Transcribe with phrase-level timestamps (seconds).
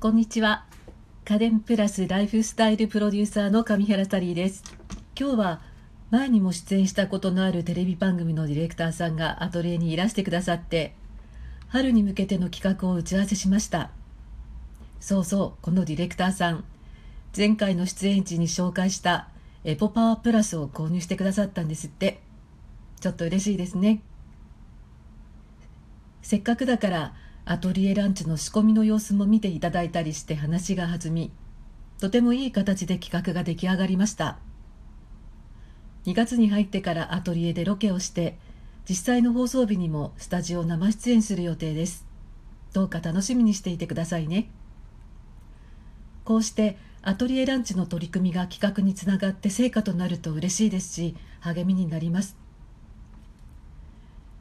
[0.00, 0.64] こんにちは。
[1.26, 4.64] 家電プラスライフスタイルプロデューサーの上原サリーです。
[5.14, 5.60] 今日は
[6.10, 10.94] 前にも出演したことのあるテレビ番組のディレクターさんがアトリエにいらしてくださって
[11.68, 13.90] 春に向けての企画を打ち合わせしました。
[15.00, 16.64] そうそうこのディレクターさん。
[17.36, 19.28] 前回の出演時に紹介した
[19.64, 22.22] エポパワープラスを購入してくださったんですって。
[23.02, 24.00] ちょっと嬉しいですね。
[26.22, 27.14] せっかくだから
[27.50, 31.32] アトリエランチの仕込みの様子も見ていただいたりして話が弾み
[31.98, 34.38] とてもいい形で企画が出来上がりました。
[36.06, 38.38] 2月に入ってからアトリエでロケをして
[38.88, 42.06] 実際の放送日にもスタジオ生出演する予定です。
[42.72, 44.48] どうか楽しみにしていてくださいね。
[46.22, 52.36] こうしてアトリエランチの取り組みが企画につながって成果となると嬉しいですし励みになります。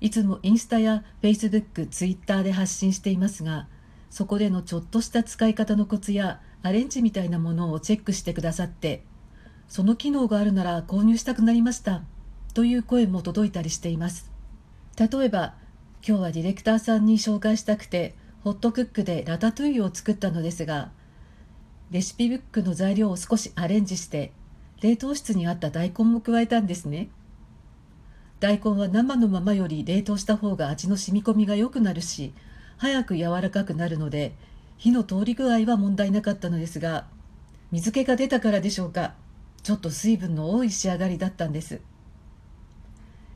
[0.00, 3.68] いつもインスタやフェイスブック、ツイッターで発信していますが
[4.10, 9.02] そこでのちょっとした使い方のコツやアレンジみたいなものをチェックしてくださって
[9.68, 12.02] その機能があるなら購入したくなりました
[12.54, 14.30] という声も届いたりしています。
[14.98, 15.54] 例えば
[16.06, 20.92] 今日はディレクターさんに紹介したくてホットクックでラタトゥイユを作ったのですが
[21.90, 24.32] レシピブックの材料を少しアレンジして
[24.80, 27.08] 冷凍室にあった大根も加えたんですね。
[28.40, 32.32] 大根は生のままより冷凍した方が味の染み込みが良くなるし
[32.76, 34.34] 早く柔らかくなるので
[34.76, 37.06] 火の通り具合は問題なかったのですが
[37.72, 39.14] 水気が出たからでしょうか。
[39.62, 41.80] ちょっと水分の多い仕上がりだったんです。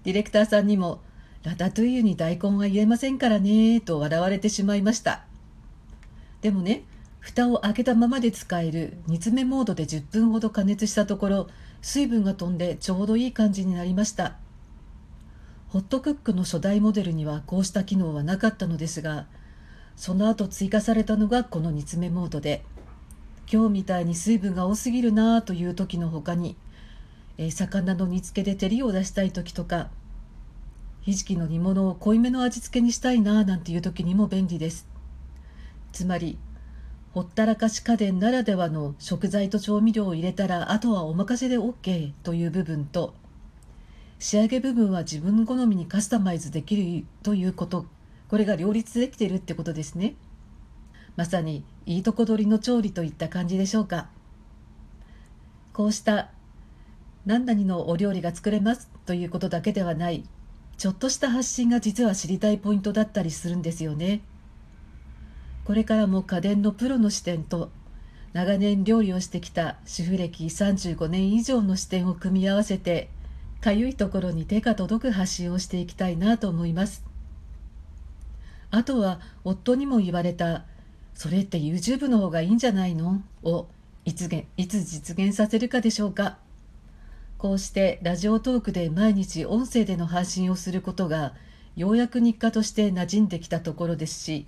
[0.05, 1.01] ディレクターさんにも
[1.43, 5.25] 「ラタトゥイユに大根は入れませんからね」と笑われてしまいました。
[6.41, 6.85] でもね
[7.19, 11.49] 蓋を開けたままで使える煮詰めモードで10分ほど加熱したところ
[11.83, 14.37] 水分が飛んでちょうどいい感じになりました。
[15.71, 19.27] ホットクックの初代モデルにはこうした機能はなかったのですが
[19.95, 22.65] その後追加されたのがこの煮詰めモードで
[23.53, 26.57] 今日みたいに水分が多すぎるなという時の他に、
[27.37, 29.91] え、魚の煮付けで照りを出したい時とか
[31.03, 34.89] ひじきの煮物を濃いめの味付けにしたいななんていう時にも便利です。
[35.93, 36.39] つまり
[37.13, 43.15] ほったらかし家電ならではの食材と調味料を入れたらあとはお任せで OK という部分と
[44.21, 47.87] 仕上げ部分は自分好みにカスタマイズできるということ
[48.29, 50.15] これが両立できているってことですね。
[51.17, 54.09] まさにいいとこ取りの調理といった感じでしょうか。
[55.73, 56.31] こうした
[57.27, 60.25] 何々のお料理が作れますということだけではない
[60.77, 64.21] ちょっとした発信が実は知りたいポイントだったりするんですよね。
[65.65, 67.71] これからも家電のプロの視点と
[68.35, 73.09] 長年料理をしてきた主婦歴35年以上の視点を組み合わせて
[73.61, 77.05] かゆいところに手が届く発信をしていきたいなと思います。
[78.71, 80.65] あとは夫にも言われた
[81.15, 83.67] 「それって YouTube の方がいいんじゃないの?」を
[84.05, 86.39] いついつ実現させるかでしょうか。
[87.37, 91.35] こうしてラジオトークで毎日音声での発信をすることが
[91.75, 94.47] ようやく日課として馴染んできたところですし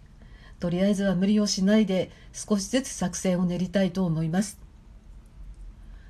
[0.61, 4.59] とりあえずは無理をしないで少しずつ作戦を練りたいと思います。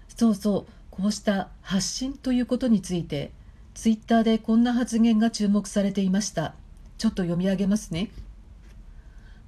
[0.08, 0.81] そうそう。
[0.92, 3.32] こうした発信ということについて
[3.74, 6.54] ツイッターでこんな発言が注目されていました。
[6.98, 8.10] ちょっと読み上げますね。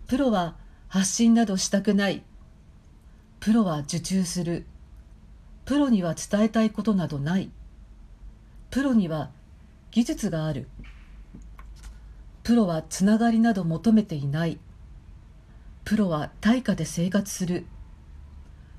[0.06, 0.56] プロは
[0.88, 2.22] 発信などしたくない。
[3.40, 4.64] プロは受注する。
[5.66, 7.50] プロには伝えたいことなどない。
[8.70, 9.30] プロには
[9.90, 10.66] 技術がある。
[12.42, 14.58] プロはつながりなど求めていない。
[15.84, 17.66] プロは対価で生活する。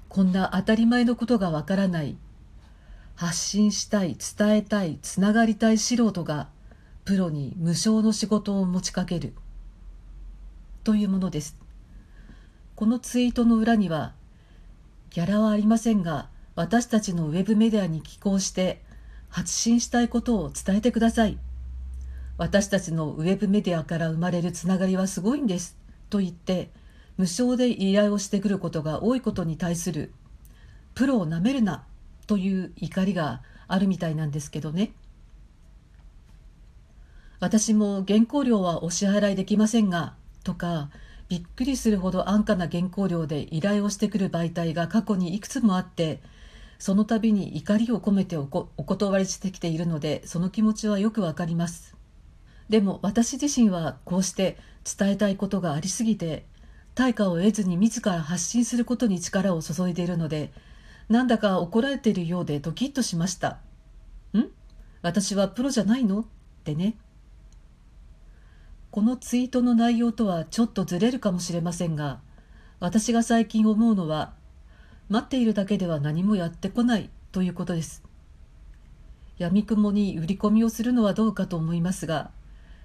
[0.10, 2.18] こんな当たり前のことがわからない。
[3.16, 6.50] 発信したい伝えたいつながりたい素人が
[7.06, 9.34] プロに無償の仕事を持ちかける。
[10.84, 11.58] というものです。
[12.76, 14.14] このツイートの裏には
[15.12, 18.84] ギャラはありませんが私たちのウェブメディアに寄稿して
[19.30, 21.38] 発信したいことを伝えてください。
[22.38, 25.78] 私たちのウェブメディアから生まれるつながりはすごいんです。
[26.10, 26.70] と言って
[27.18, 30.12] 無償で依頼をしてくることが多いことに対する
[30.96, 31.86] プロをなめるな。
[32.28, 34.92] という怒りがあるみたいなんですけどね。
[37.40, 40.90] 私も原稿料はお支払いできませんがとか
[41.28, 46.22] びっくりするほど安価な原稿料で依頼をしてくる媒体が過去にいくつもあって
[46.80, 51.96] その度に怒りを込めてお断りしてきているのでその気持ちはよくわかります。
[52.70, 54.58] でも私自身はこうして
[54.98, 56.46] 伝えたいことがありすぎて
[56.96, 60.52] 対価を得ずに自ら発信することに力を注いでいるので
[61.10, 63.60] なんだか怒られているようでドキッとしました。
[64.34, 64.46] ん？
[65.02, 66.22] 私はプロじゃないの？
[66.22, 66.26] っ
[66.64, 66.96] てね。
[68.92, 72.22] このツイートの内容とはちょっとずれるかもしれませんが、
[72.80, 74.34] 私が最近思うのは
[75.08, 78.04] 待っているだけでは何もやってこないということです
[79.38, 82.32] 闇雲に売り込みをするのはどうかと思いますが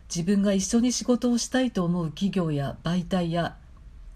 [0.08, 3.56] 自分が一緒に仕事をしたいと思う企業や媒体や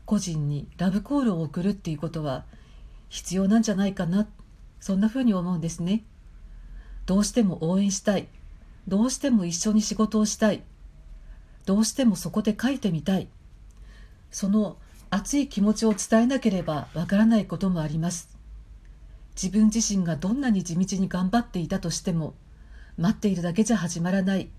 [0.05, 2.45] 個人にラブコールを送るっていうことは
[3.09, 4.29] 必要なんじゃないかな。
[4.81, 6.05] そんなふうに思うんですね。
[7.06, 8.29] どうしても応援したい。
[8.89, 10.62] どうしても一緒に仕事をしたい。
[11.65, 13.29] どうしてもそこで書いてみたい。
[14.31, 14.77] その
[15.11, 18.37] 熱い気持ちを伝えなければわからないこともあります。
[19.35, 22.35] 自分自身がどんなに地道に頑張っていたとしても
[22.97, 24.51] 待っているだけじゃ始まらない。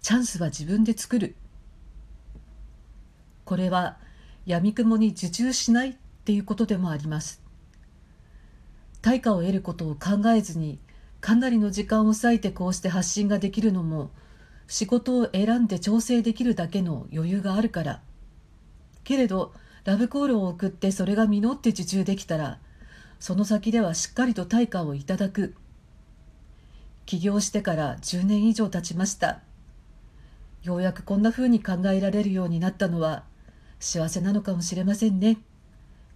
[0.00, 1.36] チャンスは自分で作る。
[3.44, 3.98] これは
[4.44, 7.45] 闇雲に受注しないっていうことでもあります。
[9.06, 10.80] 対価を得ることを考えずに
[11.20, 14.10] かなりの時間を割いてこうして発信ができるのも
[14.66, 18.02] 仕事を選んで調整できるだけの余裕があるから。
[19.04, 19.52] けれど
[19.84, 22.58] ラブコールを送ってそれが実って受注できたら
[23.20, 25.54] その先ではしっかりと対価をいただく。
[27.04, 29.38] 起業してから10年以上経ちました。
[30.64, 33.22] ようやくこんな風に考えられるようになったのは
[33.78, 35.38] 幸せなのかもしれませんね。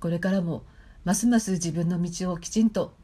[0.01, 0.65] これからも
[1.05, 2.95] ますます自分の道をきちんと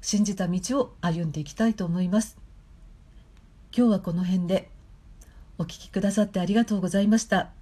[0.00, 2.36] 信じた道を歩んでいきたいと思います
[3.76, 4.70] 今日はこの辺で
[5.58, 7.61] お聴きくださってありがとうございました。